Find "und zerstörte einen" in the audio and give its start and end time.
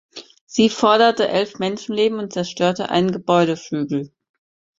2.17-3.11